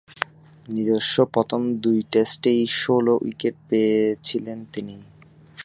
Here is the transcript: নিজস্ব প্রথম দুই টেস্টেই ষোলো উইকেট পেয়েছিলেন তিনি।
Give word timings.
নিজস্ব 0.67 1.15
প্রথম 1.33 1.61
দুই 1.83 1.99
টেস্টেই 2.11 2.61
ষোলো 2.79 3.13
উইকেট 3.21 3.55
পেয়েছিলেন 3.69 4.59
তিনি। 4.73 4.97